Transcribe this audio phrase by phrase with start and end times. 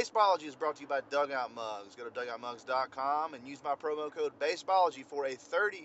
[0.00, 1.94] Baseballogy is brought to you by Dugout Mugs.
[1.94, 5.84] Go to dugoutmugs.com and use my promo code Baseballogy for a 30%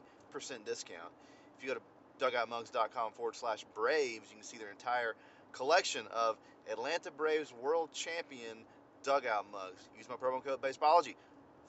[0.65, 1.11] discount.
[1.57, 1.81] If you go to
[2.25, 5.15] dugoutmugs.com forward slash Braves, you can see their entire
[5.51, 6.37] collection of
[6.71, 8.59] Atlanta Braves World Champion
[9.03, 9.83] Dugout Mugs.
[9.97, 11.15] Use my promo code Baseballogy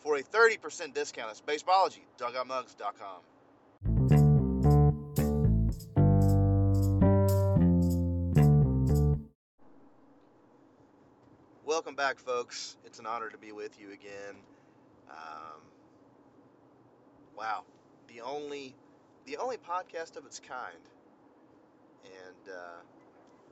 [0.04, 1.28] for a 30% discount.
[1.28, 3.22] That's Baseballogy, dugoutmugs.com.
[11.86, 12.76] Welcome back, folks.
[12.84, 14.34] It's an honor to be with you again.
[15.08, 15.60] Um,
[17.38, 17.62] wow,
[18.08, 18.74] the only,
[19.24, 20.74] the only podcast of its kind,
[22.04, 22.80] and uh,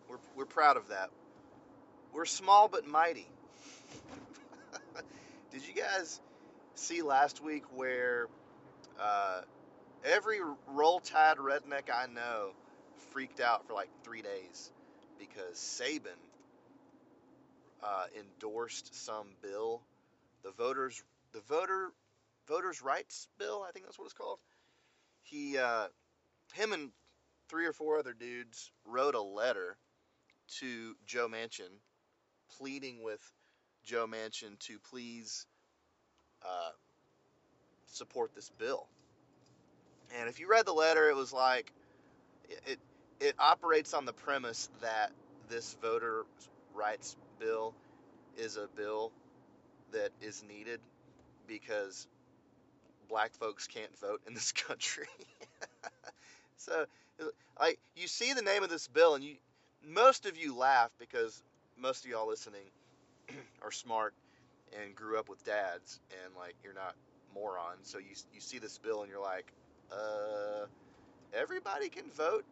[0.09, 1.11] we're we're proud of that.
[2.13, 3.29] We're small but mighty.
[5.53, 6.21] Did you guys
[6.75, 8.27] see last week where
[9.01, 9.43] uh,
[10.05, 10.41] every
[10.73, 12.51] roll tide redneck I know
[13.13, 14.73] freaked out for like three days
[15.21, 16.19] because Saban
[17.85, 19.83] uh, endorsed some bill,
[20.43, 21.03] the voters
[21.33, 21.91] the voter
[22.49, 24.39] voters rights bill, I think that's what it's called.
[25.23, 25.87] He uh,
[26.55, 26.91] him and
[27.49, 29.77] three or four other dudes wrote a letter
[30.61, 31.81] to Joe Manchin
[32.59, 33.21] pleading with
[33.85, 35.47] Joe Manchin to please
[36.43, 36.71] uh,
[37.87, 38.87] support this bill.
[40.19, 41.73] And if you read the letter, it was like
[42.49, 42.79] it, it
[43.21, 45.11] it operates on the premise that
[45.49, 46.25] this voter
[46.75, 47.75] rights bill
[48.37, 49.13] is a bill
[49.93, 50.81] that is needed
[51.47, 52.07] because
[53.09, 55.07] black folks can't vote in this country.
[56.57, 56.87] so,
[57.59, 59.37] like, you see the name of this bill, and you,
[59.87, 61.43] most of you laugh because
[61.79, 62.71] most of y'all listening
[63.63, 64.15] are smart
[64.83, 66.95] and grew up with dads, and like, you're not
[67.35, 67.89] morons.
[67.89, 69.53] So you you see this bill, and you're like,
[69.93, 70.67] uh,
[71.33, 72.45] everybody can vote.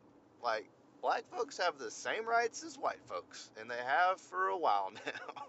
[0.43, 0.67] Like,
[1.03, 4.93] black folks have the same rights as white folks, and they have for a while
[5.07, 5.45] now.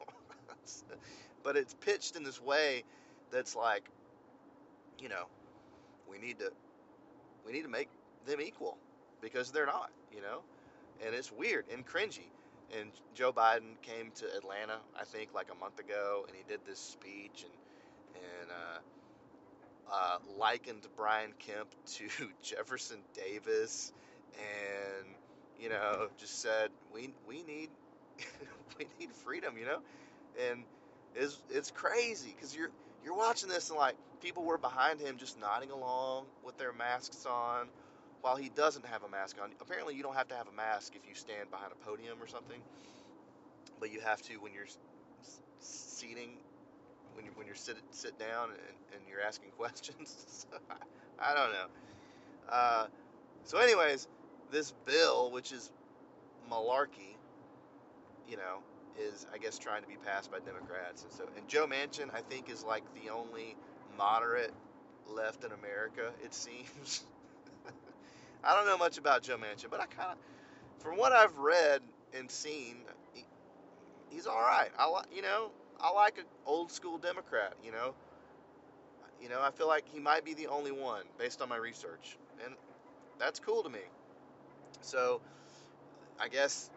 [1.43, 2.83] but it's pitched in this way
[3.31, 3.89] that's like,
[4.99, 5.25] you know,
[6.09, 6.51] we need to
[7.45, 7.89] we need to make
[8.25, 8.77] them equal
[9.21, 10.39] because they're not, you know,
[11.05, 12.29] and it's weird and cringy.
[12.79, 16.61] And Joe Biden came to Atlanta, I think, like a month ago, and he did
[16.65, 17.53] this speech and
[18.15, 22.07] and uh, uh, likened Brian Kemp to
[22.43, 23.91] Jefferson Davis,
[24.37, 25.15] and
[25.63, 27.69] you know, just said we we need
[28.77, 29.79] we need freedom, you know,
[30.49, 30.63] and
[31.15, 32.69] it's it's crazy because you're
[33.03, 37.25] you're watching this and like people were behind him just nodding along with their masks
[37.25, 37.67] on
[38.21, 39.51] while he doesn't have a mask on.
[39.61, 42.27] Apparently, you don't have to have a mask if you stand behind a podium or
[42.27, 42.59] something,
[43.79, 44.67] but you have to when you're
[45.59, 46.31] seating
[47.15, 48.59] when you when you're sit sit down and,
[48.93, 50.25] and you're asking questions.
[50.51, 51.65] so, I, I, don't know.
[52.49, 52.87] Uh,
[53.45, 54.09] so, anyways,
[54.53, 55.71] this bill, which is
[56.49, 57.17] malarkey,
[58.29, 58.59] you know,
[58.99, 62.21] is I guess trying to be passed by Democrats, and so and Joe Manchin I
[62.21, 63.57] think is like the only
[63.97, 64.53] moderate
[65.09, 66.11] left in America.
[66.23, 67.03] It seems.
[68.43, 70.17] I don't know much about Joe Manchin, but I kind of,
[70.83, 71.81] from what I've read
[72.13, 72.75] and seen,
[73.13, 73.25] he,
[74.09, 74.69] he's all right.
[74.77, 75.49] I like, you know,
[75.79, 77.53] I like an old school Democrat.
[77.63, 77.95] You know,
[79.21, 82.17] you know, I feel like he might be the only one based on my research,
[82.45, 82.53] and
[83.17, 83.79] that's cool to me.
[84.83, 85.21] So,
[86.19, 86.69] I guess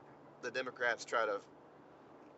[0.43, 1.41] the Democrats try to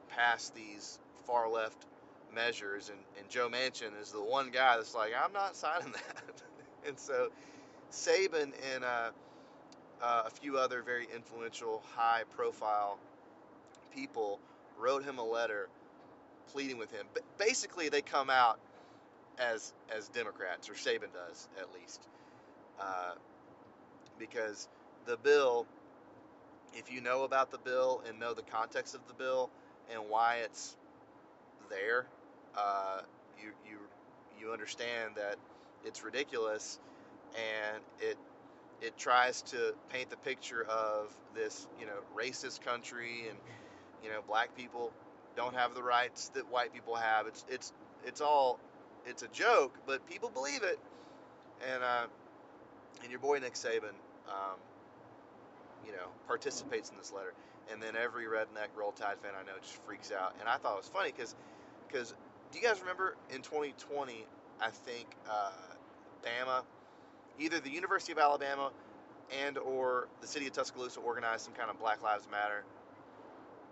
[0.09, 1.87] pass these far left
[2.35, 6.43] measures, and, and Joe Manchin is the one guy that's like, I'm not signing that.
[6.87, 7.31] and so
[7.91, 9.11] Saban and uh,
[10.03, 12.99] uh, a few other very influential, high profile
[13.95, 14.39] people
[14.79, 15.69] wrote him a letter
[16.53, 17.07] pleading with him.
[17.15, 18.59] But basically, they come out
[19.39, 22.03] as as Democrats, or Saban does at least,
[22.81, 23.13] uh,
[24.19, 24.69] because
[25.09, 25.67] the bill.
[26.75, 29.51] If you know about the bill and know the context of the bill,
[29.91, 30.77] and why it's
[31.71, 32.07] there,
[32.57, 33.01] uh,
[33.43, 33.79] you you
[34.39, 35.37] you understand that
[35.85, 36.79] it's ridiculous,
[37.35, 38.19] and it
[38.83, 43.39] it tries to paint the picture of this you know racist country and
[44.05, 44.93] you know black people
[45.37, 47.27] don't have the rights that white people have.
[47.27, 47.73] It's it's
[48.05, 48.61] it's all
[49.07, 50.79] it's a joke, but people believe it,
[51.73, 52.07] and uh,
[53.03, 53.95] and your boy Nick Saban.
[54.29, 54.59] Um,
[55.87, 57.33] you know, participates in this letter
[57.71, 60.35] and then every redneck Roll Tide fan I know just freaks out.
[60.41, 61.35] And I thought it was funny because,
[61.87, 62.15] because
[62.53, 64.27] do you guys remember in 2020?
[64.61, 65.51] I think uh,
[66.25, 66.63] Bama,
[67.39, 68.71] either the University of Alabama
[69.45, 72.65] and or the city of Tuscaloosa organized some kind of Black Lives Matter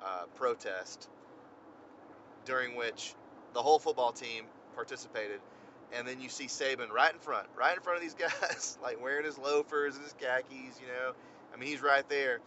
[0.04, 1.08] uh, protest,
[2.44, 3.14] during which
[3.54, 4.44] the whole football team
[4.74, 5.40] participated.
[5.92, 9.02] And then you see Saban right in front, right in front of these guys, like
[9.02, 11.12] wearing his loafers and his khakis, you know.
[11.52, 12.40] I mean, he's right there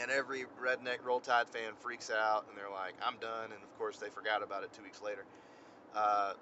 [0.00, 3.78] and every redneck Roll Tide fan freaks out, and they're like, "I'm done," and of
[3.78, 5.24] course they forgot about it two weeks later.
[5.94, 6.34] Uh,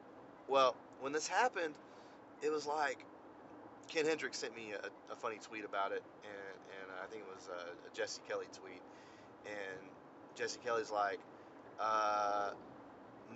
[0.48, 1.74] well, when this happened,
[2.42, 3.04] it was like
[3.88, 7.34] Ken Hendricks sent me a, a funny tweet about it, and, and I think it
[7.34, 8.82] was a, a Jesse Kelly tweet,
[9.46, 9.80] and
[10.36, 11.18] Jesse Kelly's like,
[11.80, 12.50] uh,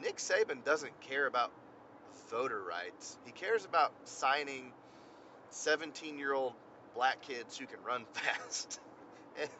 [0.00, 1.50] Nick Saban doesn't care about
[2.30, 3.18] voter rights.
[3.24, 4.72] He cares about signing
[5.50, 6.52] 17 year old
[6.94, 8.80] black kids who can run fast.
[9.40, 9.50] and,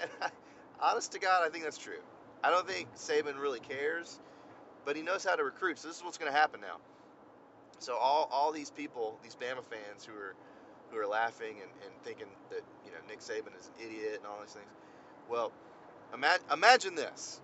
[0.00, 0.30] and I,
[0.80, 2.00] honest to God, I think that's true.
[2.44, 4.18] I don't think Saban really cares,
[4.84, 5.78] but he knows how to recruit.
[5.78, 6.78] So this is what's going to happen now.
[7.78, 10.34] So all, all these people, these Bama fans who are
[10.90, 14.26] who are laughing and, and thinking that you know Nick Saban is an idiot and
[14.26, 14.68] all these things.
[15.28, 15.52] Well,
[16.12, 17.40] imagine, imagine this.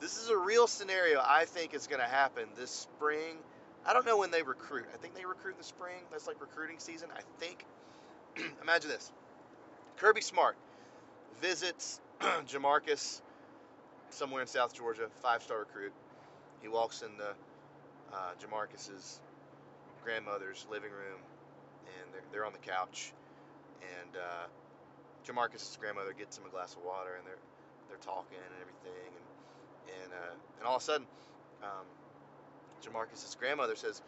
[0.00, 3.36] This is a real scenario I think is going to happen this spring.
[3.86, 4.86] I don't know when they recruit.
[4.92, 6.02] I think they recruit in the spring.
[6.10, 7.08] That's like recruiting season.
[7.16, 7.64] I think.
[8.62, 9.10] imagine this.
[9.96, 10.56] Kirby Smart
[11.40, 13.20] visits Jamarcus
[14.10, 15.92] somewhere in South Georgia, five-star recruit.
[16.62, 17.24] He walks into
[18.12, 19.20] uh, Jamarcus's
[20.02, 21.20] grandmother's living room,
[21.86, 23.12] and they're, they're on the couch,
[23.82, 24.46] and uh,
[25.26, 27.38] Jamarcus's grandmother gets him a glass of water, and they're
[27.88, 31.06] they're talking and everything, and and uh, and all of a sudden,
[31.62, 31.86] um,
[32.82, 34.02] Jamarcus's grandmother says,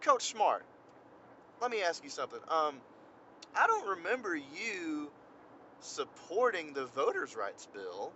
[0.00, 0.64] "Coach Smart,
[1.60, 2.40] let me ask you something.
[2.48, 2.76] Um,
[3.56, 5.10] I don't remember you
[5.80, 8.12] supporting the voters' rights bill,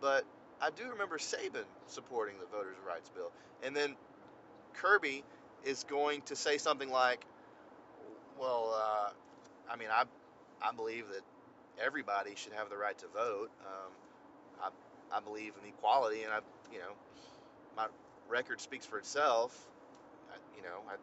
[0.00, 0.24] but
[0.60, 3.30] I do remember Saban supporting the voters' rights bill."
[3.64, 3.96] And then
[4.74, 5.24] Kirby
[5.64, 7.24] is going to say something like,
[8.38, 9.10] "Well, uh,
[9.70, 10.04] I mean, I
[10.62, 11.22] I believe that
[11.82, 13.50] everybody should have the right to vote.
[13.66, 13.92] Um,
[14.62, 16.40] I I believe in equality, and I
[16.72, 16.92] you know
[17.76, 17.86] my
[18.28, 19.66] record speaks for itself.
[20.30, 20.96] I, you know, I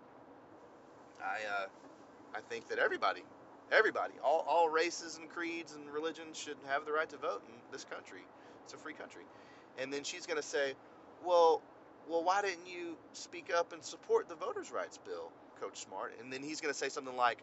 [1.24, 1.68] I uh,
[2.36, 3.24] I think that everybody."
[3.72, 7.56] Everybody, all, all races and creeds and religions should have the right to vote in
[7.72, 8.22] this country.
[8.66, 9.24] It's a free country.
[9.80, 10.74] And then she's going to say,
[11.26, 11.62] well,
[12.10, 15.32] well, why didn't you speak up and support the voters' rights bill,
[15.62, 16.14] Coach Smart?
[16.22, 17.38] And then he's going to say something like,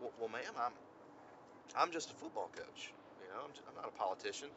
[0.00, 0.72] well, well, ma'am, I'm,
[1.76, 2.92] I'm just a football coach.
[3.20, 4.48] You know, I'm, just, I'm not a politician.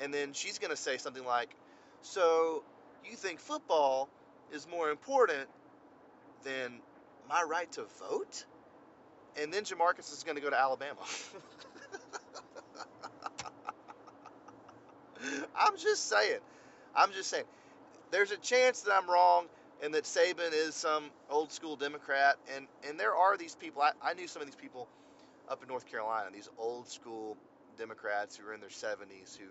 [0.00, 1.54] And then she's going to say something like,
[2.02, 2.64] so
[3.04, 4.08] you think football
[4.52, 5.48] is more important
[6.42, 6.80] than
[7.28, 8.44] my right to vote?
[9.40, 11.00] And then Jamarcus is going to go to Alabama.
[15.56, 16.40] I'm just saying.
[16.94, 17.44] I'm just saying
[18.10, 19.46] there's a chance that I'm wrong
[19.82, 22.36] and that Saban is some old school Democrat.
[22.54, 24.88] And, and there are these people, I, I knew some of these people
[25.48, 27.36] up in North Carolina, these old school
[27.78, 29.46] Democrats who are in their 70s who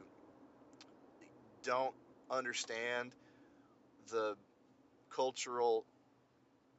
[1.63, 1.93] don't
[2.29, 3.11] understand
[4.11, 4.35] the
[5.09, 5.85] cultural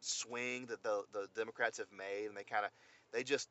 [0.00, 2.26] swing that the, the Democrats have made.
[2.28, 2.70] And they kind of,
[3.12, 3.48] they just,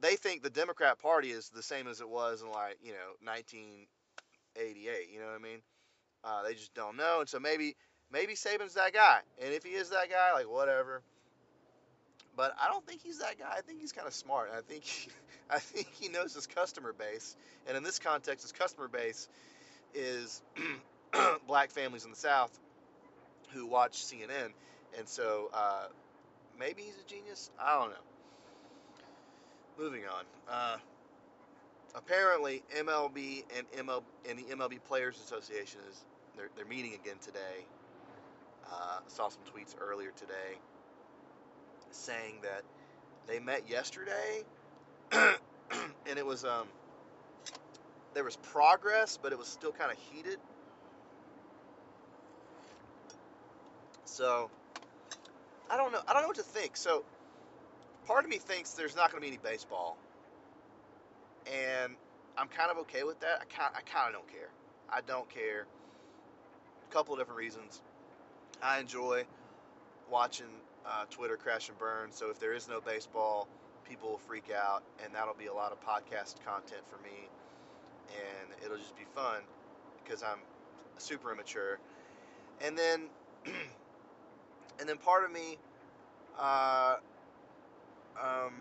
[0.00, 3.14] they think the Democrat Party is the same as it was in like, you know,
[3.24, 3.88] 1988.
[5.12, 5.62] You know what I mean?
[6.24, 7.76] Uh, they just don't know, and so maybe
[8.10, 9.20] maybe Saban's that guy.
[9.42, 11.02] And if he is that guy, like whatever.
[12.36, 13.52] But I don't think he's that guy.
[13.56, 14.50] I think he's kind of smart.
[14.56, 15.10] I think he,
[15.50, 17.36] I think he knows his customer base,
[17.66, 19.28] and in this context, his customer base
[19.94, 20.42] is
[21.46, 22.56] black families in the South
[23.52, 24.52] who watch CNN,
[24.98, 25.86] and so uh,
[26.58, 27.50] maybe he's a genius.
[27.58, 28.17] I don't know.
[29.78, 30.24] Moving on.
[30.50, 30.76] Uh,
[31.94, 36.04] apparently MLB and ML and the MLB Players Association is
[36.36, 37.64] they're, they're meeting again today.
[38.70, 40.58] Uh, saw some tweets earlier today
[41.92, 42.62] saying that
[43.28, 44.42] they met yesterday,
[45.12, 45.38] and
[46.16, 46.66] it was um
[48.14, 50.38] there was progress, but it was still kind of heated.
[54.06, 54.50] So
[55.70, 56.00] I don't know.
[56.08, 56.76] I don't know what to think.
[56.76, 57.04] So
[58.08, 59.96] part of me thinks there's not going to be any baseball
[61.46, 61.94] and
[62.36, 63.40] I'm kind of okay with that.
[63.40, 64.48] I kind I kind of don't care.
[64.88, 65.66] I don't care.
[66.88, 67.82] A couple of different reasons.
[68.62, 69.24] I enjoy
[70.10, 70.46] watching
[70.86, 72.10] uh, Twitter crash and burn.
[72.10, 73.48] So if there is no baseball,
[73.88, 77.28] people will freak out, and that'll be a lot of podcast content for me,
[78.10, 79.42] and it'll just be fun
[80.02, 80.38] because I'm
[80.96, 81.78] super immature.
[82.64, 83.02] And then,
[84.80, 85.58] and then part of me,
[86.38, 86.96] uh,
[88.22, 88.52] um,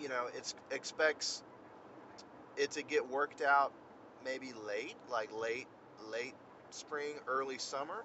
[0.00, 1.42] you know, it expects
[2.56, 3.72] it to get worked out
[4.24, 5.66] maybe late, like late,
[6.10, 6.34] late
[6.70, 8.04] spring, early summer,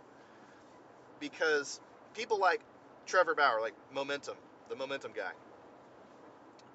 [1.19, 1.79] because
[2.13, 2.61] people like
[3.05, 4.35] Trevor Bauer, like Momentum,
[4.69, 5.31] the Momentum guy,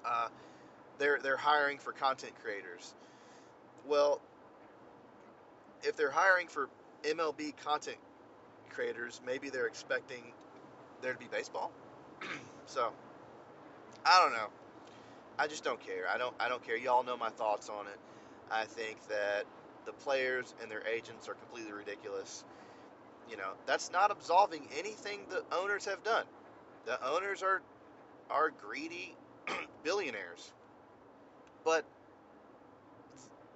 [0.05, 0.27] uh,
[0.97, 2.93] they're they're hiring for content creators.
[3.87, 4.21] Well,
[5.83, 6.69] if they're hiring for
[7.03, 7.97] MLB content
[8.69, 10.23] creators, maybe they're expecting
[11.01, 11.71] there to be baseball.
[12.65, 12.91] so,
[14.05, 14.47] I don't know
[15.37, 16.07] I just don't care.
[16.13, 16.77] I don't I don't care.
[16.77, 17.99] Y'all know my thoughts on it.
[18.51, 19.45] I think that
[19.85, 22.43] the players and their agents are completely ridiculous.
[23.29, 26.25] You know, that's not absolving anything the owners have done.
[26.85, 27.61] The owners are
[28.29, 29.15] are greedy
[29.83, 30.51] billionaires.
[31.63, 31.83] But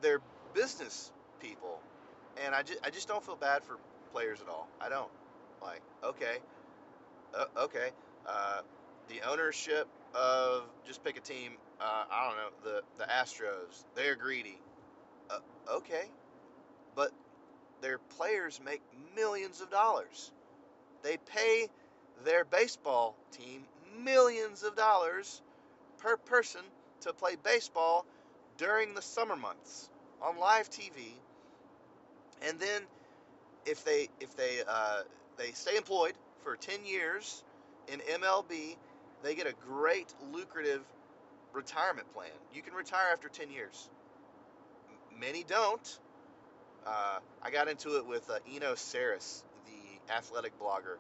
[0.02, 0.22] they're
[0.54, 1.80] business people.
[2.44, 3.78] And I just I just don't feel bad for
[4.12, 4.68] players at all.
[4.82, 5.10] I don't.
[5.62, 6.38] Like, okay.
[7.38, 7.90] Uh, okay.
[8.28, 8.62] Uh,
[9.08, 11.54] the ownership of just pick a team.
[11.80, 13.84] Uh, I don't know the the Astros.
[13.96, 14.60] They're greedy.
[15.30, 15.40] Uh,
[15.78, 16.06] okay,
[16.96, 17.12] but
[17.82, 18.82] their players make
[19.16, 20.32] millions of dollars.
[21.04, 21.68] They pay
[22.26, 23.64] their baseball team
[24.04, 25.42] millions of dollars
[26.00, 26.62] per person
[27.02, 28.06] to play baseball
[28.58, 29.90] during the summer months
[30.22, 31.14] on live TV.
[32.42, 32.82] And then
[33.66, 35.04] if they if they uh,
[35.38, 37.44] they stay employed for 10 years
[37.92, 38.76] in MLB,
[39.24, 40.82] they get a great lucrative
[41.54, 42.30] retirement plan.
[42.54, 43.90] You can retire after 10 years.
[45.20, 46.00] Many don't.
[46.86, 50.98] Uh, I got into it with uh, Eno Sarris, the athletic blogger,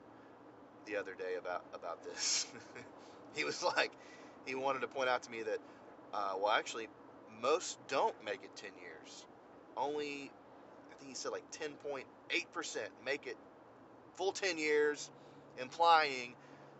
[0.85, 2.47] the other day about about this.
[3.35, 3.91] he was like,
[4.45, 5.59] he wanted to point out to me that,
[6.13, 6.89] uh, well, actually,
[7.41, 9.25] most don't make it 10 years.
[9.77, 10.31] Only,
[10.91, 12.03] I think he said like 10.8%
[13.05, 13.37] make it
[14.17, 15.09] full 10 years,
[15.61, 16.33] implying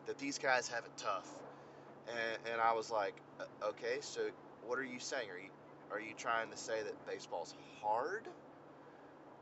[0.05, 1.29] that these guys have it tough.
[2.07, 3.15] And, and I was like,
[3.63, 4.21] okay, so
[4.65, 5.29] what are you saying?
[5.29, 5.49] Are you
[5.91, 8.27] are you trying to say that baseball's hard?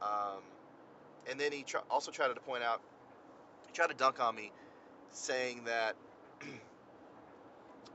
[0.01, 0.41] Um,
[1.29, 2.81] and then he tr- also tried to point out,
[3.67, 4.51] he tried to dunk on me,
[5.11, 5.95] saying that,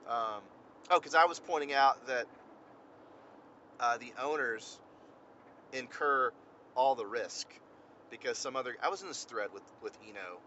[0.06, 0.42] um,
[0.90, 2.26] oh, because I was pointing out that
[3.80, 4.78] uh, the owners
[5.72, 6.30] incur
[6.74, 7.48] all the risk
[8.10, 10.38] because some other I was in this thread with with Eno.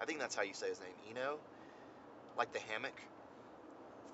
[0.00, 1.38] I think that's how you say his name, Eno,
[2.38, 2.98] like the hammock,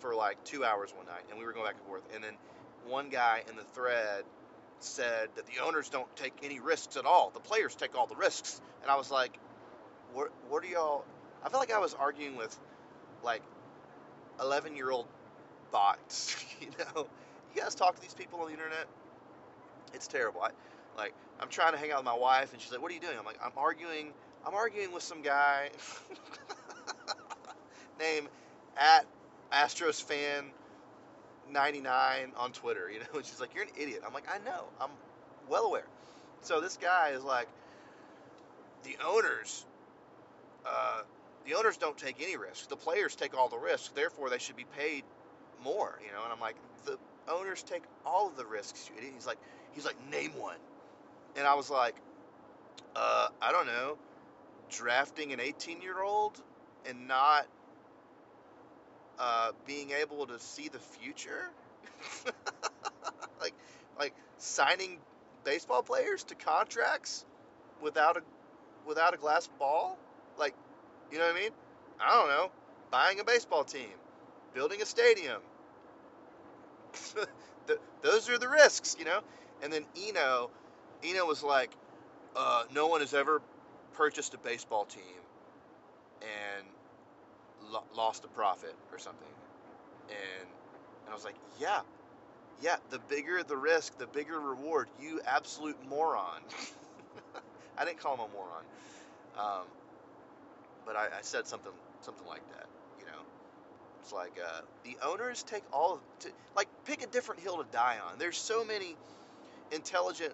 [0.00, 2.02] for like two hours one night, and we were going back and forth.
[2.14, 2.35] And then
[2.87, 4.25] one guy in the thread
[4.81, 7.31] said that the owners don't take any risks at all.
[7.33, 8.61] The players take all the risks.
[8.83, 9.38] And I was like,
[10.12, 11.05] what, what are y'all?
[11.45, 12.57] I felt like I was arguing with
[13.23, 13.43] like
[14.40, 15.07] 11 year old
[15.71, 16.37] bots.
[16.61, 17.07] you know,
[17.55, 18.87] you guys talk to these people on the internet.
[19.95, 20.43] It's terrible.
[20.43, 20.50] I,
[20.97, 23.00] like, I'm trying to hang out with my wife, and she's like, "What are you
[23.00, 24.12] doing?" I'm like, "I'm arguing.
[24.47, 25.71] I'm arguing with some guy
[27.99, 28.29] named
[28.76, 29.05] at
[29.53, 30.45] Astros fan
[31.50, 34.65] 99 on Twitter." You know, and she's like, "You're an idiot." I'm like, "I know.
[34.81, 34.91] I'm
[35.49, 35.87] well aware."
[36.43, 37.49] So this guy is like,
[38.85, 39.65] the owners.
[40.65, 41.03] Uh,
[41.47, 42.67] the owners don't take any risks.
[42.67, 43.88] The players take all the risks.
[43.95, 45.05] Therefore, they should be paid
[45.62, 45.99] more.
[46.05, 46.99] You know, and I'm like, the
[47.29, 48.91] owners take all of the risks.
[48.97, 49.38] idiot." He's like,
[49.73, 50.57] he's like, name one.
[51.37, 51.95] And I was like,
[52.97, 53.99] uh, I don't know,
[54.70, 56.40] drafting an 18 year old
[56.87, 57.46] and not
[59.18, 61.50] uh, being able to see the future?
[63.40, 63.54] like,
[63.99, 64.99] like signing
[65.44, 67.25] baseball players to contracts
[67.80, 68.20] without a
[68.87, 69.99] without a glass ball?
[70.38, 70.54] Like,
[71.11, 71.50] you know what I mean?
[72.00, 72.50] I don't know.
[72.90, 73.88] Buying a baseball team,
[74.54, 75.40] building a stadium.
[78.02, 79.20] those are the risks, you know.
[79.62, 80.50] And then Eno
[81.04, 81.70] Eno was like,
[82.35, 83.40] uh, no one has ever
[83.97, 85.03] purchased a baseball team
[86.23, 86.67] and
[87.73, 89.29] lo- lost a profit or something.
[90.09, 90.49] And,
[91.05, 91.81] and I was like, yeah,
[92.62, 94.88] yeah, the bigger the risk, the bigger reward.
[95.00, 96.41] You absolute moron.
[97.79, 98.65] I didn't call him a moron,
[99.38, 99.67] um,
[100.87, 102.67] but I, I, said something something like that.
[102.99, 103.21] You know,
[104.00, 107.67] it's like uh, the owners take all of, to, like pick a different hill to
[107.73, 108.19] die on.
[108.19, 108.97] There's so many
[109.71, 110.33] intelligent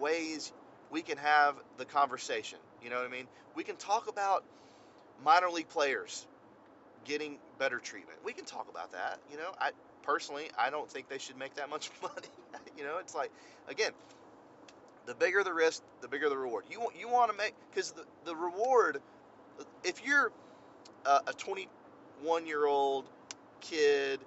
[0.00, 0.52] ways
[0.90, 2.58] we can have the conversation.
[2.82, 3.26] You know what I mean?
[3.54, 4.44] We can talk about
[5.24, 6.26] minor league players
[7.04, 8.18] getting better treatment.
[8.24, 9.18] We can talk about that.
[9.30, 9.70] You know, I
[10.02, 12.28] personally I don't think they should make that much money.
[12.76, 13.30] you know, it's like
[13.68, 13.92] again,
[15.06, 16.64] the bigger the risk, the bigger the reward.
[16.70, 19.00] You you want to make because the the reward,
[19.84, 20.32] if you're
[21.06, 23.06] a, a 21 year old
[23.60, 24.20] kid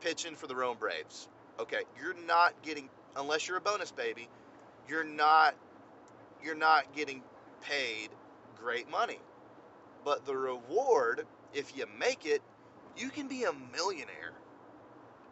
[0.00, 1.28] pitching for the Rome Braves,
[1.60, 4.28] okay, you're not getting unless you're a bonus baby
[4.88, 5.54] you're not
[6.42, 7.22] you're not getting
[7.62, 8.10] paid
[8.58, 9.18] great money.
[10.04, 12.42] But the reward, if you make it,
[12.96, 14.32] you can be a millionaire.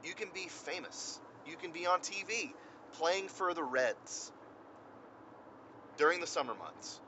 [0.05, 1.21] You can be famous.
[1.47, 2.53] You can be on TV
[2.95, 4.33] playing for the Reds
[5.97, 7.01] during the summer months.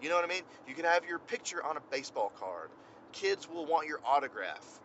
[0.00, 0.42] You know what I mean?
[0.66, 2.70] You can have your picture on a baseball card.
[3.12, 4.80] Kids will want your autograph.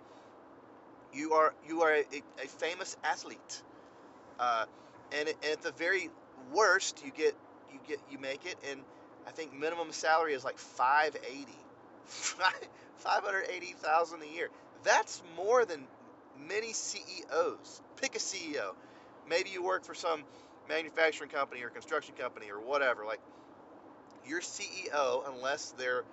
[1.13, 2.05] You are you are a,
[2.43, 3.63] a famous athlete,
[4.39, 4.65] uh,
[5.13, 6.09] and, and at the very
[6.53, 7.35] worst, you get
[7.71, 8.81] you get you make it, and
[9.27, 11.51] I think minimum salary is like 580,
[12.97, 14.49] 580,000 a year.
[14.83, 15.85] That's more than
[16.47, 17.81] many CEOs.
[17.97, 18.73] Pick a CEO.
[19.27, 20.23] Maybe you work for some
[20.69, 23.05] manufacturing company or construction company or whatever.
[23.05, 23.21] Like
[24.27, 26.03] your CEO, unless they're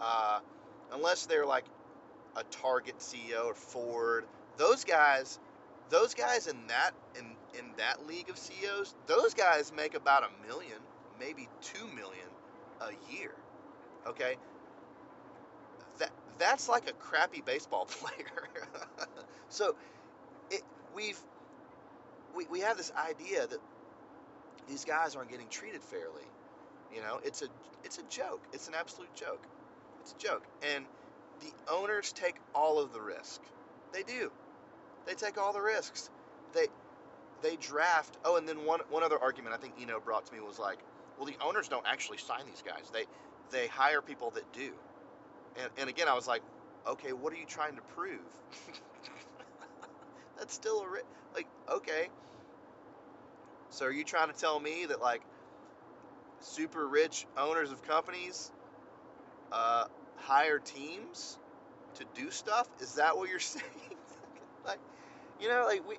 [0.00, 0.40] uh,
[0.92, 1.64] unless they're like
[2.36, 4.24] a Target CEO or Ford,
[4.56, 5.38] those guys,
[5.90, 7.24] those guys in that in
[7.58, 10.78] in that league of CEOs, those guys make about a million,
[11.20, 12.26] maybe two million
[12.80, 13.32] a year.
[14.06, 14.36] Okay,
[15.98, 18.48] that that's like a crappy baseball player.
[19.48, 19.74] so
[20.50, 20.62] it,
[20.94, 21.18] we've
[22.36, 23.58] we, we have this idea that
[24.68, 26.24] these guys aren't getting treated fairly.
[26.94, 27.46] You know, it's a
[27.84, 28.42] it's a joke.
[28.52, 29.44] It's an absolute joke.
[30.02, 30.44] It's a joke.
[30.74, 30.84] And
[31.40, 33.40] the owners take all of the risk.
[33.92, 34.30] They do.
[35.06, 36.10] They take all the risks.
[36.52, 36.66] They
[37.42, 38.16] they draft.
[38.24, 40.78] Oh, and then one one other argument I think Eno brought to me was like,
[41.16, 42.90] well, the owners don't actually sign these guys.
[42.92, 43.04] They
[43.50, 44.72] they hire people that do.
[45.60, 46.42] And and again, I was like,
[46.86, 48.20] okay, what are you trying to prove?
[50.38, 51.00] That's still a ri-
[51.34, 52.08] like okay.
[53.70, 55.22] So are you trying to tell me that like
[56.40, 58.50] super rich owners of companies
[59.52, 59.84] uh,
[60.16, 61.38] hire teams
[61.94, 62.68] to do stuff?
[62.80, 63.64] Is that what you're saying?
[64.64, 64.78] like,
[65.40, 65.96] you know, like we,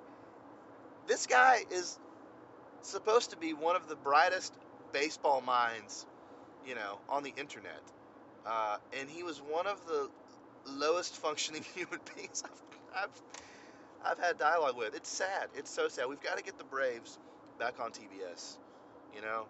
[1.08, 1.98] this guy is
[2.82, 4.54] supposed to be one of the brightest
[4.94, 6.06] baseball minds,
[6.66, 7.82] you know, on the internet,
[8.46, 10.10] uh, and he was one of the
[10.66, 13.22] lowest functioning human beings I've, I've
[14.06, 14.96] I've had dialogue with.
[14.96, 15.50] It's sad.
[15.56, 16.08] It's so sad.
[16.08, 17.18] We've got to get the Braves
[17.60, 18.58] back on TBS,
[19.16, 19.46] you know,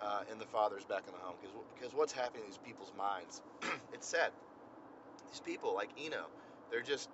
[0.00, 2.92] uh, and the fathers back in the home because because what's happening in these people's
[2.96, 3.42] minds,
[3.92, 4.32] it's sad.
[5.30, 6.24] These people like Eno,
[6.70, 7.08] they're just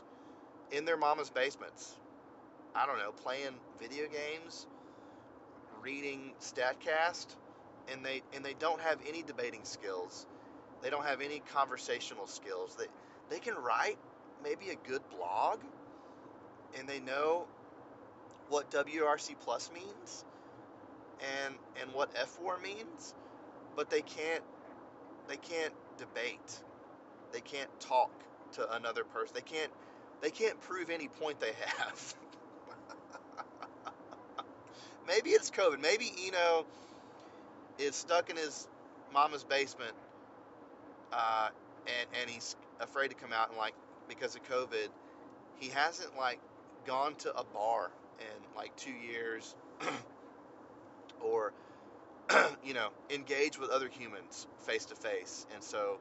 [0.73, 1.95] in their mama's basements.
[2.75, 4.67] I don't know, playing video games,
[5.87, 7.27] reading Statcast,
[7.93, 10.27] and they and they don't have any debating skills.
[10.83, 12.77] They don't have any conversational skills.
[12.77, 12.87] They
[13.31, 13.97] they can write
[14.43, 15.61] maybe a good blog,
[16.77, 17.47] and they know
[18.49, 20.25] what WRC plus means
[21.45, 23.15] and and what F4 means,
[23.77, 24.43] but they can't
[25.29, 26.63] they can't debate.
[27.33, 28.11] They can't talk
[28.55, 29.35] to another person.
[29.37, 29.71] They can't
[30.21, 32.15] they can't prove any point they have.
[35.07, 35.81] Maybe it's COVID.
[35.81, 36.67] Maybe Eno
[37.79, 38.67] is stuck in his
[39.13, 39.93] mama's basement,
[41.13, 41.49] uh,
[41.87, 43.75] and and he's afraid to come out and like
[44.09, 44.89] because of COVID,
[45.59, 46.41] he hasn't like
[46.87, 47.91] gone to a bar
[48.21, 49.55] in like two years,
[51.21, 51.53] or
[52.65, 55.99] you know engage with other humans face to face, and so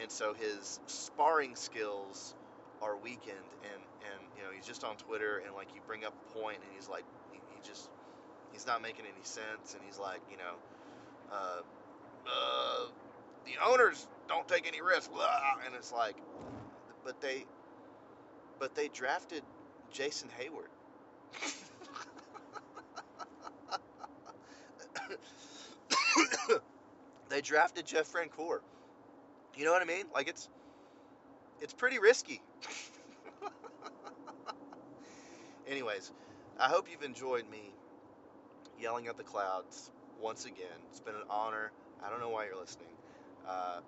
[0.00, 2.34] and so his sparring skills
[2.82, 6.12] are weakened, and and you know he's just on Twitter and like you bring up
[6.12, 7.88] a point and he's like he, he just
[8.52, 10.54] he's not making any sense, and he's like you know.
[11.32, 11.62] Uh,
[12.26, 12.86] uh,
[13.44, 15.26] the owners don't take any risks, blah,
[15.66, 16.16] and it's like,
[17.04, 17.44] but they,
[18.58, 19.42] but they drafted
[19.90, 20.68] Jason Heyward.
[27.28, 28.60] they drafted Jeff Francoeur.
[29.56, 30.04] You know what I mean?
[30.14, 30.48] Like it's,
[31.60, 32.40] it's pretty risky.
[35.68, 36.12] Anyways,
[36.58, 37.72] I hope you've enjoyed me
[38.78, 40.78] yelling at the clouds once again.
[40.90, 41.72] It's been an honor.
[42.04, 42.88] I don't know why you're listening.
[43.48, 43.80] Uh,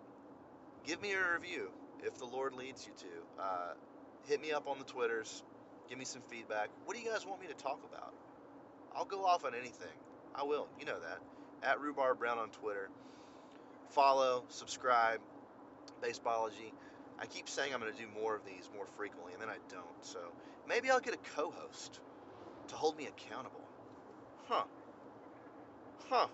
[0.87, 1.71] give me a review
[2.03, 3.43] if the Lord leads you to.
[3.43, 3.75] Uh,
[4.29, 5.43] hit me up on the Twitters.
[5.89, 6.71] Give me some feedback.
[6.85, 8.13] What do you guys want me to talk about?
[8.95, 9.93] I'll go off on anything.
[10.35, 10.69] I will.
[10.79, 11.69] You know that.
[11.69, 12.89] At Rhubarb Brown on Twitter.
[13.91, 15.21] Follow, subscribe,
[16.03, 16.73] Baseballogy.
[17.19, 19.59] I keep saying I'm going to do more of these more frequently, and then I
[19.71, 20.03] don't.
[20.03, 20.19] So
[20.69, 22.01] maybe I'll get a co host
[22.69, 23.64] to hold me accountable.
[24.49, 24.65] Huh.
[26.11, 26.27] Huh.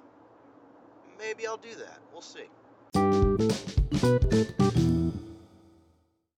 [1.18, 2.00] Maybe I'll do that.
[2.12, 2.48] We'll see.